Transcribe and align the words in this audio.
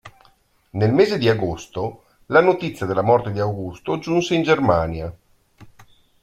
Nel 0.71 0.91
mese 0.91 1.19
di 1.19 1.29
agosto, 1.29 2.05
la 2.25 2.41
notizia 2.41 2.87
della 2.87 3.03
morte 3.03 3.31
di 3.31 3.37
Augusto 3.39 3.99
giunse 3.99 4.33
in 4.33 4.41
Germania. 4.41 5.15